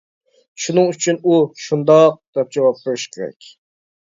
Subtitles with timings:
[0.63, 3.53] شۇنىڭ ئۈچۈن، ئۇ «شۇنداق» دەپ جاۋاب بېرىشى كېرەك.